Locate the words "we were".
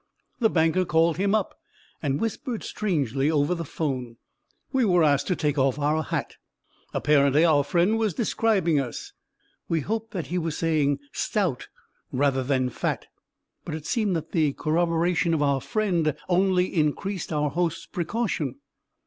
4.73-5.03